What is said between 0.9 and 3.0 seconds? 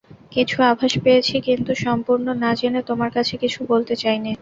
পেয়েছি, কিন্তু সম্পূর্ণ না জেনে